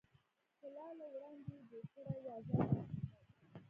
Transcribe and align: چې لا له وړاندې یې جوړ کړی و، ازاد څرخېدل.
چې 0.57 0.67
لا 0.75 0.87
له 0.97 1.05
وړاندې 1.13 1.49
یې 1.55 1.59
جوړ 1.69 1.83
کړی 1.93 2.05
و، 2.09 2.13
ازاد 2.37 2.43
څرخېدل. 2.49 3.09